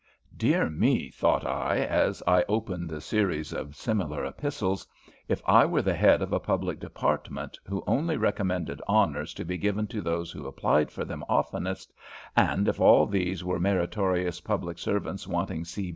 "Dear 0.35 0.67
me," 0.67 1.11
thought 1.11 1.45
I, 1.45 1.77
as 1.81 2.23
I 2.25 2.43
opened 2.49 2.91
a 2.91 2.99
series 2.99 3.53
of 3.53 3.75
similar 3.75 4.25
epistles, 4.25 4.87
"if 5.27 5.43
I 5.45 5.63
were 5.67 5.83
the 5.83 5.93
head 5.93 6.23
of 6.23 6.33
a 6.33 6.39
public 6.39 6.79
department, 6.79 7.59
who 7.67 7.83
only 7.85 8.17
recommended 8.17 8.81
honours 8.89 9.31
to 9.35 9.45
be 9.45 9.59
given 9.59 9.85
to 9.89 10.01
those 10.01 10.31
who 10.31 10.47
applied 10.47 10.89
for 10.89 11.05
them 11.05 11.23
oftenest, 11.29 11.93
and 12.35 12.67
if 12.67 12.79
all 12.81 13.05
these 13.05 13.43
were 13.43 13.59
meritorious 13.59 14.41
public 14.41 14.79
servants 14.79 15.27
wanting 15.27 15.65
C. 15.65 15.89